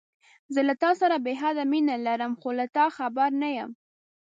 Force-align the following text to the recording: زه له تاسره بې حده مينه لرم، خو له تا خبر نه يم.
زه 0.53 0.61
له 0.67 0.73
تاسره 0.83 1.15
بې 1.25 1.33
حده 1.41 1.63
مينه 1.71 1.95
لرم، 2.05 2.33
خو 2.41 2.49
له 2.59 2.65
تا 2.75 2.85
خبر 2.97 3.29
نه 3.41 3.49
يم. 3.57 3.71